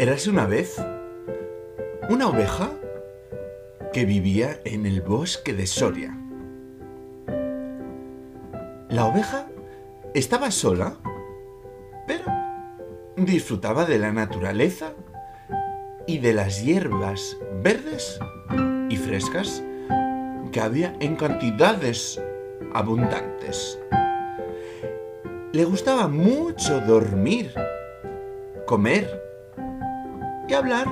[0.00, 0.80] Érase una vez
[2.08, 2.70] una oveja
[3.92, 6.16] que vivía en el bosque de Soria.
[8.90, 9.48] La oveja
[10.14, 10.94] estaba sola,
[12.06, 12.26] pero
[13.16, 14.92] disfrutaba de la naturaleza
[16.06, 18.20] y de las hierbas verdes
[18.88, 19.64] y frescas
[20.52, 22.22] que había en cantidades
[22.72, 23.80] abundantes.
[25.50, 27.52] Le gustaba mucho dormir,
[28.64, 29.27] comer
[30.48, 30.86] y hablar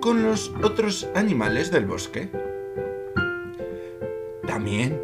[0.00, 2.30] con los otros animales del bosque.
[4.46, 5.00] También,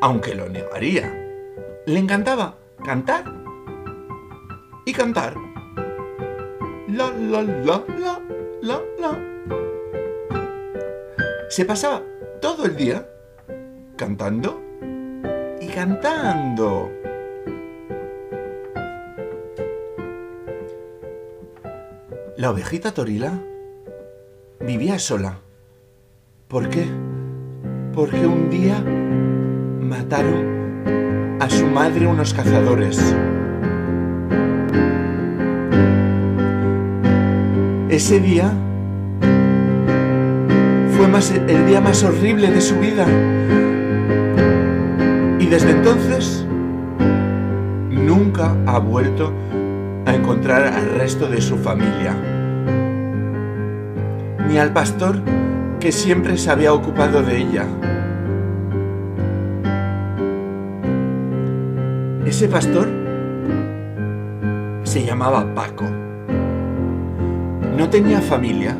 [0.00, 1.12] aunque lo negaría,
[1.86, 3.24] le encantaba cantar
[4.84, 5.34] y cantar.
[6.88, 8.20] La la la la
[8.62, 9.18] la la.
[11.48, 12.02] Se pasaba
[12.40, 13.08] todo el día
[13.96, 14.60] cantando
[15.60, 17.05] y cantando.
[22.38, 23.32] La ovejita Torila
[24.60, 25.38] vivía sola.
[26.48, 26.84] ¿Por qué?
[27.94, 28.78] Porque un día
[29.80, 32.98] mataron a su madre unos cazadores.
[37.88, 38.52] Ese día
[40.94, 41.06] fue
[41.48, 43.06] el día más horrible de su vida.
[45.38, 46.44] Y desde entonces
[47.88, 49.32] nunca ha vuelto
[50.26, 52.12] encontrar al resto de su familia.
[54.48, 55.20] Ni al pastor
[55.78, 57.64] que siempre se había ocupado de ella.
[62.26, 62.88] Ese pastor
[64.82, 65.84] se llamaba Paco.
[67.78, 68.76] No tenía familia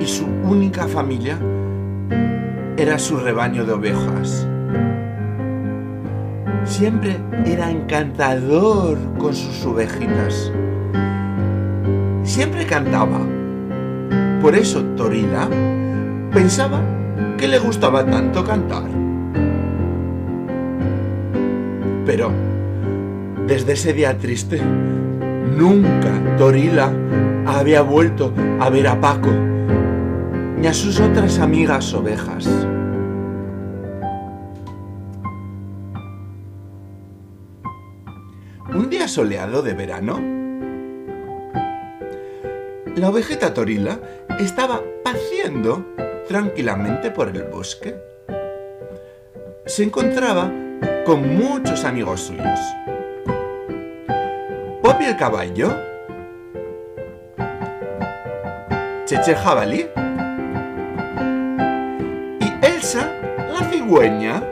[0.00, 1.38] y su única familia
[2.76, 4.48] era su rebaño de ovejas.
[6.66, 10.52] Siempre era encantador con sus ovejitas.
[12.24, 13.20] Siempre cantaba.
[14.42, 15.48] Por eso Torila
[16.32, 16.80] pensaba
[17.38, 18.82] que le gustaba tanto cantar.
[22.04, 22.32] Pero
[23.46, 24.60] desde ese día triste,
[25.56, 26.92] nunca Torila
[27.46, 29.30] había vuelto a ver a Paco
[30.58, 32.48] ni a sus otras amigas ovejas.
[39.16, 40.20] Soleado de verano,
[42.96, 43.98] la ovejeta Torila
[44.38, 45.86] estaba paseando
[46.28, 47.96] tranquilamente por el bosque.
[49.64, 50.52] Se encontraba
[51.06, 52.60] con muchos amigos suyos.
[54.82, 55.74] Poppy el caballo,
[59.06, 59.86] Cheche el jabalí
[62.38, 63.10] y Elsa
[63.48, 64.42] la cigüeña.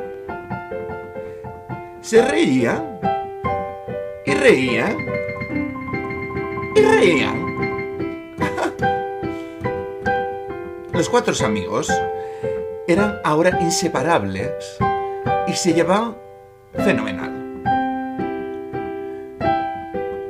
[2.00, 2.94] Se reían
[4.27, 4.97] y reían
[6.75, 7.45] y reían.
[10.93, 11.93] Los cuatro amigos
[12.87, 14.79] eran ahora inseparables
[15.49, 16.17] y se llevaban
[16.73, 17.33] fenomenal.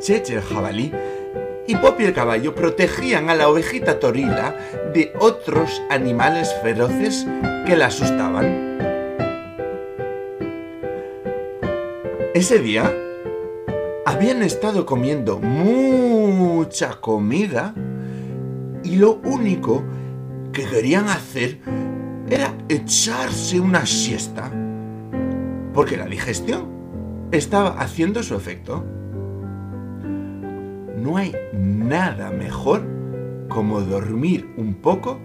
[0.00, 0.92] Cheche el jabalí
[1.66, 4.54] y Poppy el caballo protegían a la ovejita Torila
[4.92, 7.26] de otros animales feroces
[7.66, 8.74] que la asustaban.
[12.34, 12.92] Ese día
[14.04, 17.74] habían estado comiendo mucha comida
[18.82, 19.82] y lo único
[20.52, 21.58] que querían hacer
[22.28, 24.50] era echarse una siesta,
[25.72, 26.68] porque la digestión
[27.32, 28.84] estaba haciendo su efecto.
[30.96, 32.82] No hay nada mejor
[33.48, 35.18] como dormir un poco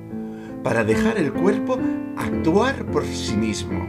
[0.63, 1.77] para dejar el cuerpo
[2.17, 3.87] actuar por sí mismo.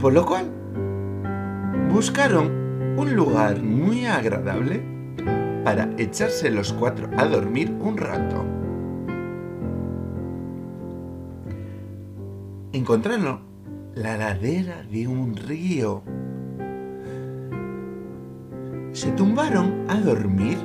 [0.00, 0.50] Por lo cual,
[1.94, 4.82] buscaron un lugar muy agradable
[5.62, 8.44] para echarse los cuatro a dormir un rato.
[12.72, 13.42] Encontraron
[13.94, 16.02] la ladera de un río.
[18.90, 20.58] Se tumbaron a dormir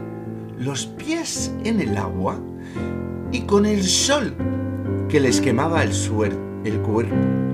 [0.58, 2.40] los pies en el agua
[3.32, 4.34] y con el sol
[5.08, 5.92] que les quemaba el,
[6.64, 7.49] el cuerpo.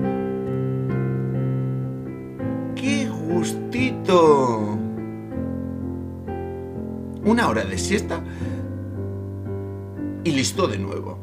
[3.36, 4.78] Gustito!
[7.24, 8.20] Una hora de siesta
[10.24, 11.18] y listo de nuevo.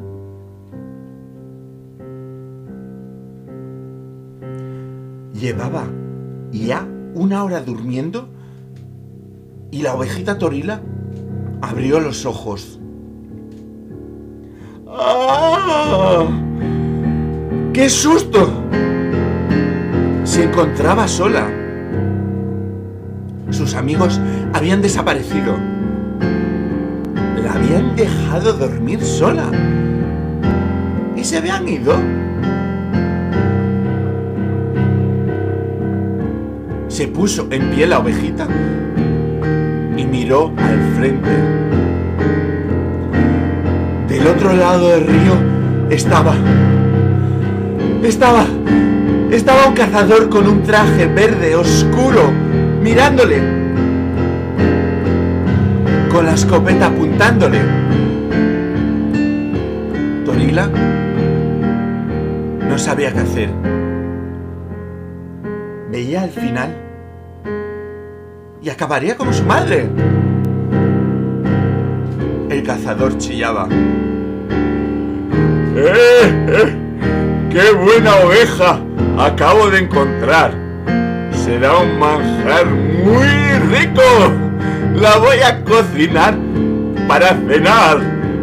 [5.33, 5.88] Llevaba
[6.51, 8.30] ya una hora durmiendo
[9.71, 10.81] y la ovejita Torila
[11.62, 12.80] abrió los ojos.
[14.88, 16.27] ¡Ah!
[17.74, 18.50] ¡Qué susto!
[20.24, 21.62] Se encontraba sola.
[23.53, 24.19] Sus amigos
[24.53, 25.55] habían desaparecido.
[27.47, 29.45] habían dejado dormir sola
[31.15, 31.94] y se habían ido.
[36.88, 38.47] Se puso en pie la ovejita
[39.97, 41.29] y miró al frente.
[44.09, 45.33] Del otro lado del río
[45.91, 46.33] estaba...
[48.03, 48.45] Estaba...
[49.31, 52.43] Estaba un cazador con un traje verde oscuro
[52.83, 53.38] mirándole.
[56.12, 57.59] Con la escopeta apuntándole.
[60.25, 60.69] Torila
[62.68, 63.50] no sabía qué hacer.
[65.89, 66.75] Veía al final
[68.62, 69.89] y acabaría como su madre.
[72.50, 73.68] El cazador chillaba.
[75.75, 76.45] ¡Eh!
[76.47, 76.80] eh
[77.50, 78.80] ¡Qué buena oveja!
[79.18, 80.62] acabo de encontrar.
[81.44, 83.28] Será un manjar muy
[83.69, 84.01] rico.
[84.95, 86.36] La voy a cocinar
[87.06, 88.00] para cenar.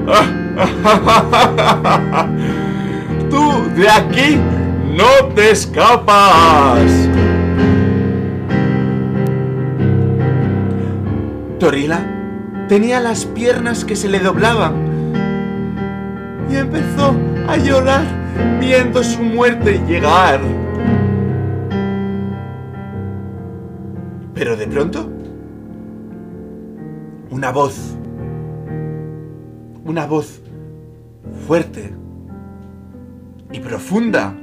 [3.31, 4.39] Tú de aquí
[4.95, 6.91] no te escapas.
[11.59, 12.01] Torila
[12.69, 14.75] tenía las piernas que se le doblaban
[16.51, 17.15] y empezó
[17.49, 18.05] a llorar
[18.61, 20.41] viendo su muerte llegar.
[24.41, 25.07] Pero de pronto,
[27.29, 27.95] una voz,
[29.85, 30.41] una voz
[31.47, 31.93] fuerte
[33.53, 34.35] y profunda.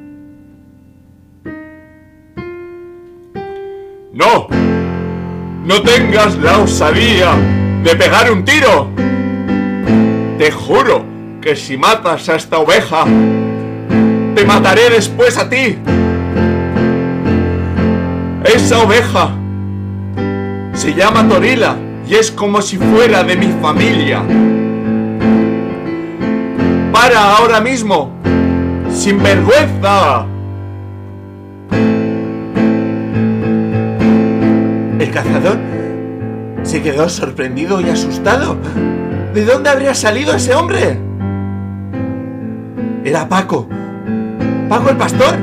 [4.14, 4.48] ¡No!
[5.66, 7.32] ¡No tengas la osadía
[7.84, 8.90] de pegar un tiro!
[10.38, 11.06] Te juro
[11.42, 13.04] que si matas a esta oveja,
[14.36, 15.76] te mataré después a ti.
[18.44, 19.37] Esa oveja
[20.78, 21.76] se llama Torila
[22.08, 24.22] y es como si fuera de mi familia.
[26.92, 28.12] Para ahora mismo,
[28.92, 30.28] sin vergüenza.
[35.00, 35.58] El cazador
[36.62, 38.58] se quedó sorprendido y asustado.
[39.34, 41.00] ¿De dónde habría salido ese hombre?
[43.04, 43.68] Era Paco.
[44.70, 45.38] Paco el pastor.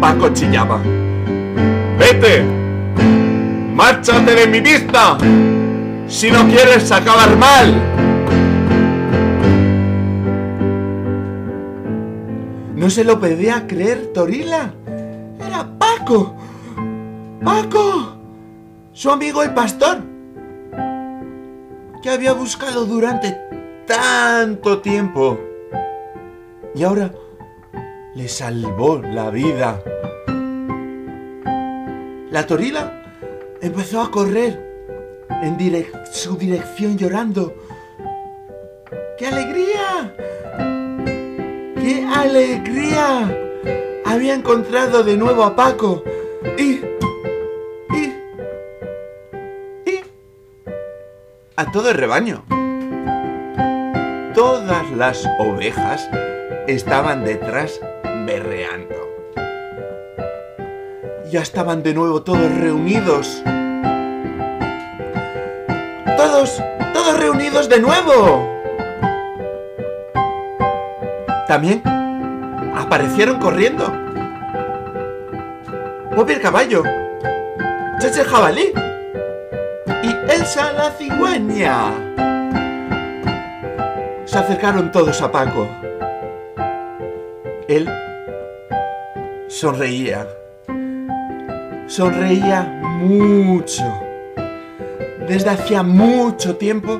[0.00, 0.80] Paco chillaba.
[1.98, 2.61] ¡Vete!
[3.72, 5.16] ¡Márchate de mi vista!
[6.06, 7.74] Si no quieres acabar mal.
[12.76, 14.74] No se lo pedía creer Torila.
[15.40, 16.34] Era Paco.
[17.42, 18.16] Paco.
[18.92, 19.98] Su amigo el pastor.
[22.02, 23.38] Que había buscado durante
[23.86, 25.40] tanto tiempo.
[26.74, 27.10] Y ahora
[28.14, 29.80] le salvó la vida.
[32.30, 33.01] La Torila
[33.62, 34.60] empezó a correr
[35.42, 35.56] en
[36.12, 37.54] su dirección llorando.
[39.16, 40.14] ¡Qué alegría!
[41.76, 43.38] ¡Qué alegría!
[44.04, 46.02] Había encontrado de nuevo a Paco
[46.58, 46.80] y...
[47.94, 48.12] y...
[49.86, 50.00] y...
[51.56, 52.44] a todo el rebaño.
[54.34, 56.08] Todas las ovejas
[56.66, 57.80] estaban detrás
[58.26, 59.11] berreando
[61.32, 63.42] ya estaban de nuevo todos reunidos.
[66.14, 66.62] Todos,
[66.92, 68.46] todos reunidos de nuevo.
[71.48, 71.82] También
[72.76, 73.90] aparecieron corriendo.
[76.14, 76.82] Bobby el caballo,
[77.98, 78.70] Cheche el jabalí
[80.02, 81.94] y Elsa la cigüeña.
[84.26, 85.66] Se acercaron todos a Paco.
[87.68, 87.88] Él
[89.48, 90.26] sonreía
[91.94, 92.62] sonreía
[93.02, 93.84] mucho.
[95.28, 96.98] Desde hacía mucho tiempo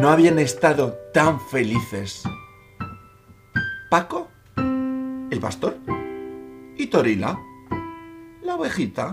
[0.00, 2.22] no habían estado tan felices.
[3.90, 5.78] Paco, el pastor,
[6.76, 7.40] y Torila,
[8.44, 9.12] la ovejita.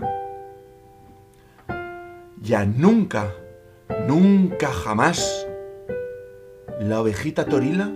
[2.39, 3.33] Ya nunca,
[4.07, 5.47] nunca jamás
[6.79, 7.91] la ovejita Torila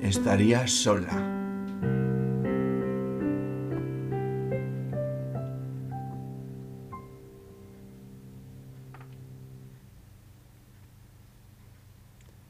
[0.00, 1.39] estaría sola.